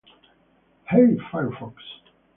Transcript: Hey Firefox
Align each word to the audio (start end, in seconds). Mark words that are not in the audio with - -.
Hey 0.89 1.13
Firefox 1.29 1.77